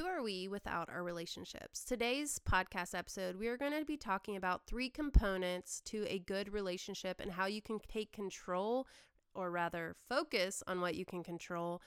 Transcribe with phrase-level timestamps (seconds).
[0.00, 1.84] Who are we without our relationships?
[1.84, 6.54] Today's podcast episode, we are going to be talking about three components to a good
[6.54, 8.86] relationship and how you can take control
[9.34, 11.82] or rather focus on what you can control.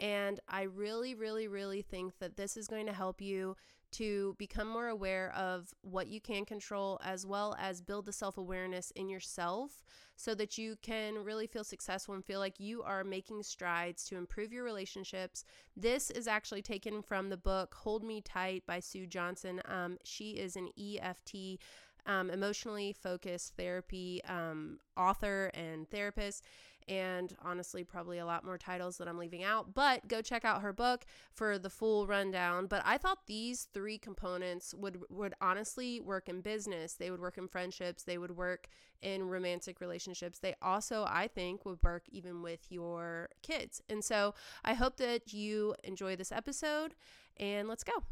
[0.00, 3.56] And I really, really, really think that this is going to help you
[3.90, 8.36] to become more aware of what you can control as well as build the self
[8.36, 9.82] awareness in yourself
[10.16, 14.16] so that you can really feel successful and feel like you are making strides to
[14.16, 15.44] improve your relationships.
[15.76, 19.60] This is actually taken from the book Hold Me Tight by Sue Johnson.
[19.64, 21.58] Um, she is an EFT
[22.04, 26.44] um, emotionally focused therapy um, author and therapist,
[26.88, 29.74] and honestly, probably a lot more titles that I'm leaving out.
[29.74, 32.66] But go check out her book for the full rundown.
[32.66, 36.94] But I thought these three components would would honestly work in business.
[36.94, 38.02] They would work in friendships.
[38.02, 38.68] They would work
[39.02, 40.38] in romantic relationships.
[40.38, 43.82] They also, I think, would work even with your kids.
[43.88, 46.94] And so I hope that you enjoy this episode.
[47.36, 48.02] And let's go.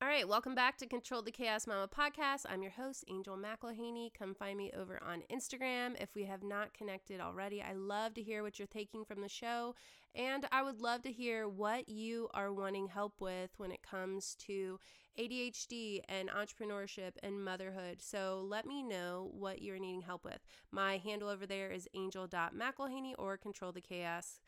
[0.00, 2.46] All right, welcome back to Control the Chaos Mama podcast.
[2.48, 4.14] I'm your host, Angel McElhaney.
[4.16, 7.60] Come find me over on Instagram if we have not connected already.
[7.60, 9.74] I love to hear what you're taking from the show,
[10.14, 14.36] and I would love to hear what you are wanting help with when it comes
[14.46, 14.78] to
[15.18, 18.00] ADHD and entrepreneurship and motherhood.
[18.00, 20.46] So let me know what you're needing help with.
[20.70, 24.38] My handle over there is angel.mcelhaney or Control the Chaos.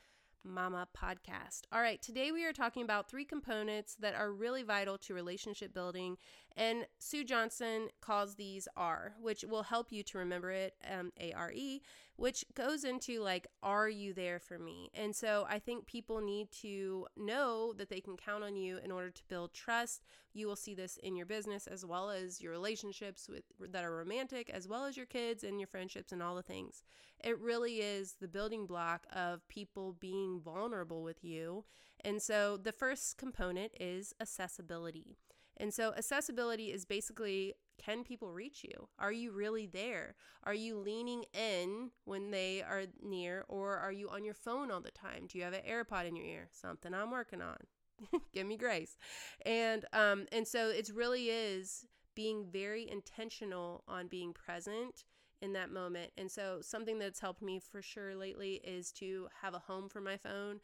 [0.45, 1.63] Mama podcast.
[1.73, 5.75] All right, today we are talking about three components that are really vital to relationship
[5.75, 6.17] building,
[6.57, 11.33] and Sue Johnson calls these R, which will help you to remember it, um, A
[11.33, 11.83] R E,
[12.17, 14.91] which goes into like, are you there for me?
[14.95, 18.91] And so I think people need to know that they can count on you in
[18.91, 20.05] order to build trust.
[20.33, 23.97] You will see this in your business as well as your relationships with that are
[23.97, 26.83] romantic, as well as your kids and your friendships and all the things.
[27.23, 31.65] It really is the building block of people being vulnerable with you.
[32.05, 35.17] And so the first component is accessibility.
[35.57, 38.89] And so accessibility is basically can people reach you?
[38.99, 40.15] Are you really there?
[40.45, 44.81] Are you leaning in when they are near, or are you on your phone all
[44.81, 45.27] the time?
[45.27, 46.49] Do you have an AirPod in your ear?
[46.53, 47.57] Something I'm working on.
[48.33, 48.97] Give me grace.
[49.45, 55.05] And um, and so it really is being very intentional on being present
[55.43, 56.11] in that moment.
[56.19, 60.01] And so, something that's helped me for sure lately is to have a home for
[60.01, 60.61] my phone.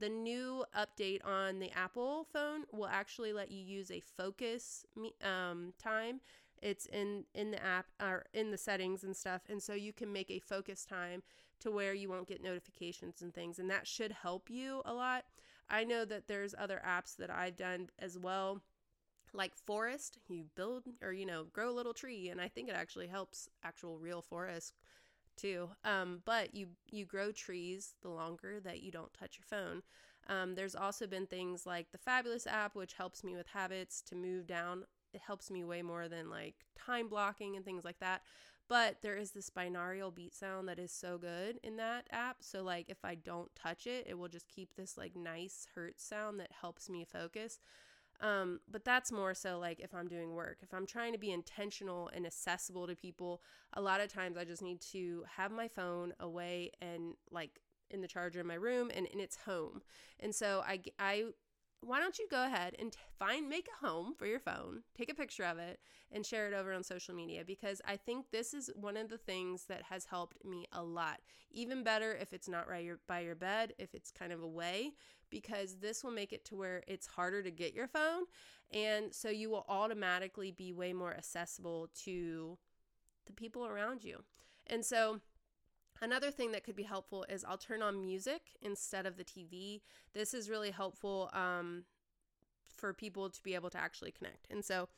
[0.00, 4.84] The new update on the Apple phone will actually let you use a focus
[5.22, 6.20] um, time.
[6.62, 10.12] It's in in the app or in the settings and stuff, and so you can
[10.12, 11.22] make a focus time
[11.60, 15.24] to where you won't get notifications and things, and that should help you a lot.
[15.68, 18.62] I know that there's other apps that I've done as well
[19.32, 20.18] like forest.
[20.28, 23.48] You build or you know grow a little tree and i think it actually helps
[23.64, 24.74] actual real forest
[25.36, 25.70] too.
[25.84, 29.82] Um, but you you grow trees the longer that you don't touch your phone.
[30.28, 34.14] Um, there's also been things like the fabulous app which helps me with habits to
[34.14, 34.84] move down.
[35.12, 38.22] It helps me way more than like time blocking and things like that
[38.68, 42.62] but there is this binaural beat sound that is so good in that app so
[42.62, 46.40] like if i don't touch it it will just keep this like nice hertz sound
[46.40, 47.58] that helps me focus
[48.20, 50.58] um, but that's more so like if I'm doing work.
[50.62, 53.42] If I'm trying to be intentional and accessible to people,
[53.72, 57.60] a lot of times I just need to have my phone away and like
[57.90, 59.82] in the charger in my room and, in it's home.
[60.20, 61.24] And so I, I
[61.84, 65.14] why don't you go ahead and find make a home for your phone take a
[65.14, 65.78] picture of it
[66.12, 69.18] and share it over on social media because i think this is one of the
[69.18, 71.20] things that has helped me a lot.
[71.50, 74.92] Even better if it's not right by your bed if it's kind of away
[75.30, 78.24] because this will make it to where it's harder to get your phone
[78.72, 82.58] and so you will automatically be way more accessible to
[83.26, 84.22] the people around you.
[84.66, 85.20] And so
[86.04, 89.80] Another thing that could be helpful is I'll turn on music instead of the TV.
[90.12, 91.84] This is really helpful um,
[92.76, 94.46] for people to be able to actually connect.
[94.50, 94.90] And so,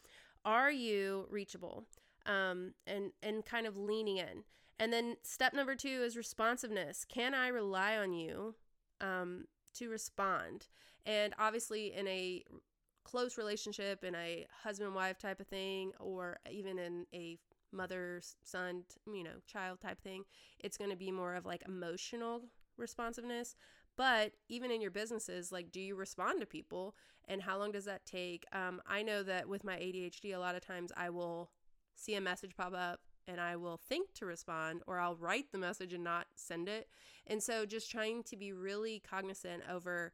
[0.44, 1.84] are you reachable?
[2.26, 4.42] Um, and and kind of leaning in.
[4.80, 7.04] And then step number two is responsiveness.
[7.04, 8.56] Can I rely on you
[9.00, 9.44] um,
[9.74, 10.66] to respond?
[11.06, 12.42] And obviously, in a
[13.04, 17.38] close relationship, in a husband wife type of thing, or even in a
[17.72, 20.24] mother son you know child type thing
[20.60, 22.42] it's going to be more of like emotional
[22.76, 23.56] responsiveness.
[23.96, 26.94] But even in your businesses like do you respond to people?
[27.28, 28.44] And how long does that take?
[28.52, 31.50] Um, i know that with my adhd a lot of times i will
[31.94, 35.58] see a message pop up and i will think to respond or i'll write the
[35.58, 36.88] message and not send it.
[37.26, 40.12] And so just trying to be really cognizant over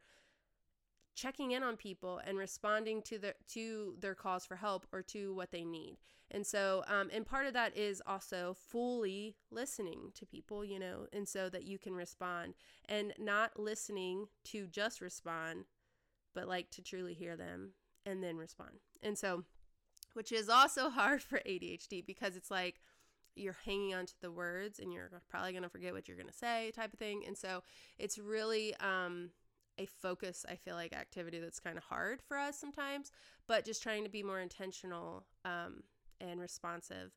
[1.14, 5.34] checking in on people and responding to their to their calls for help or to
[5.34, 5.96] what they need
[6.30, 11.06] and so um, and part of that is also fully listening to people you know
[11.12, 12.54] and so that you can respond
[12.88, 15.64] and not listening to just respond
[16.34, 17.72] but like to truly hear them
[18.06, 18.80] and then respond.
[19.02, 19.44] And so,
[20.14, 22.80] which is also hard for ADHD because it's like
[23.34, 26.28] you're hanging on to the words and you're probably going to forget what you're going
[26.28, 27.24] to say type of thing.
[27.26, 27.62] And so
[27.98, 29.30] it's really um,
[29.78, 33.10] a focus, I feel like, activity that's kind of hard for us sometimes,
[33.46, 35.82] but just trying to be more intentional um,
[36.20, 37.12] and responsive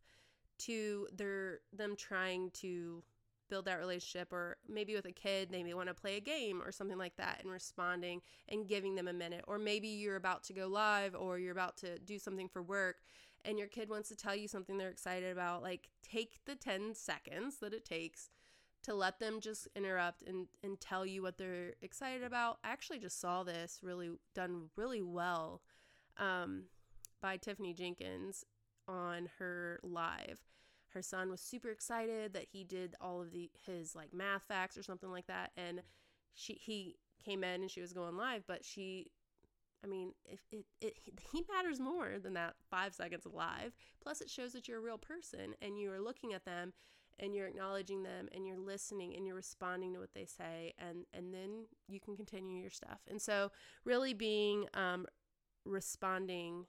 [0.57, 3.03] to their them trying to
[3.49, 6.61] build that relationship or maybe with a kid they may want to play a game
[6.63, 9.43] or something like that and responding and giving them a minute.
[9.47, 12.97] Or maybe you're about to go live or you're about to do something for work
[13.43, 16.95] and your kid wants to tell you something they're excited about like take the 10
[16.95, 18.29] seconds that it takes
[18.85, 22.99] to let them just interrupt and, and tell you what they're excited about i actually
[22.99, 25.61] just saw this really done really well
[26.17, 26.63] um,
[27.21, 28.45] by tiffany jenkins
[28.87, 30.39] on her live
[30.89, 34.77] her son was super excited that he did all of the his like math facts
[34.77, 35.81] or something like that and
[36.35, 39.07] she he came in and she was going live but she
[39.83, 40.97] I mean, if it, it
[41.31, 43.75] he matters more than that five seconds of live.
[44.01, 46.73] Plus, it shows that you're a real person and you are looking at them
[47.19, 51.05] and you're acknowledging them and you're listening and you're responding to what they say and
[51.13, 52.99] and then you can continue your stuff.
[53.09, 53.51] And so,
[53.83, 55.05] really being um,
[55.65, 56.65] responding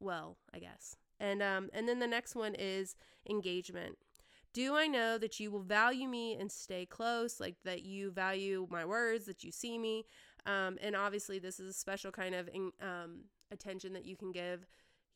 [0.00, 0.96] well, I guess.
[1.20, 2.96] And um, and then the next one is
[3.28, 3.96] engagement.
[4.52, 8.68] Do I know that you will value me and stay close, like that you value
[8.70, 10.04] my words, that you see me?
[10.46, 12.48] Um, and obviously, this is a special kind of
[12.80, 14.66] um, attention that you can give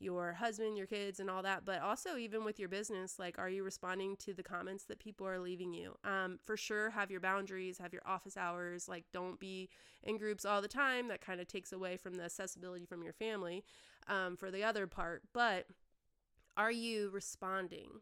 [0.00, 1.64] your husband, your kids, and all that.
[1.64, 5.26] But also, even with your business, like, are you responding to the comments that people
[5.26, 5.96] are leaving you?
[6.04, 8.88] Um, for sure, have your boundaries, have your office hours.
[8.88, 9.68] Like, don't be
[10.02, 11.08] in groups all the time.
[11.08, 13.64] That kind of takes away from the accessibility from your family
[14.06, 15.22] um, for the other part.
[15.32, 15.66] But
[16.56, 18.00] are you responding?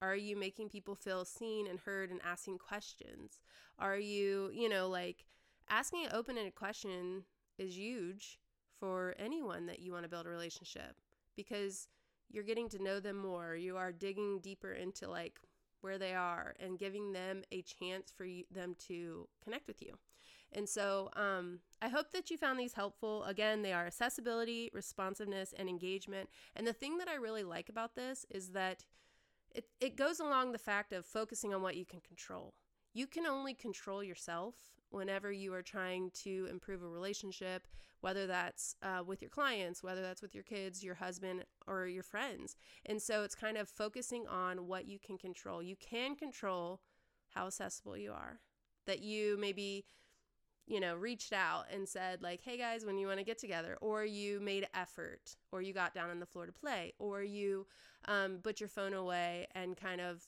[0.00, 3.40] Are you making people feel seen and heard and asking questions?
[3.78, 5.24] Are you, you know, like,
[5.68, 7.24] asking an open-ended question
[7.58, 8.38] is huge
[8.78, 10.94] for anyone that you want to build a relationship
[11.38, 11.86] because
[12.28, 13.54] you're getting to know them more.
[13.54, 15.38] You are digging deeper into like
[15.80, 19.94] where they are and giving them a chance for you, them to connect with you.
[20.52, 23.22] And so um, I hope that you found these helpful.
[23.22, 26.28] Again, they are accessibility, responsiveness, and engagement.
[26.56, 28.84] And the thing that I really like about this is that
[29.54, 32.54] it, it goes along the fact of focusing on what you can control.
[32.94, 34.54] You can only control yourself
[34.90, 37.66] whenever you are trying to improve a relationship,
[38.00, 42.02] whether that's uh, with your clients, whether that's with your kids, your husband, or your
[42.02, 42.56] friends.
[42.86, 45.62] And so it's kind of focusing on what you can control.
[45.62, 46.80] You can control
[47.34, 48.40] how accessible you are,
[48.86, 49.84] that you maybe
[50.68, 53.78] you know, reached out and said, like, hey guys, when you want to get together,
[53.80, 57.66] or you made effort, or you got down on the floor to play, or you
[58.04, 60.26] um, put your phone away and kind of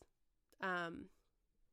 [0.62, 1.04] um,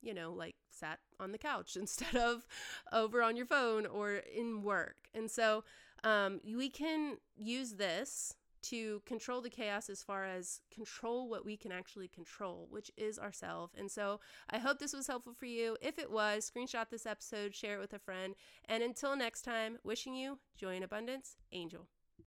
[0.01, 2.45] you know, like sat on the couch instead of
[2.91, 5.07] over on your phone or in work.
[5.13, 5.63] And so
[6.03, 8.33] um, we can use this
[8.63, 13.17] to control the chaos as far as control what we can actually control, which is
[13.19, 13.73] ourselves.
[13.77, 15.77] And so I hope this was helpful for you.
[15.81, 18.35] If it was, screenshot this episode, share it with a friend.
[18.65, 21.87] And until next time, wishing you joy and abundance, Angel.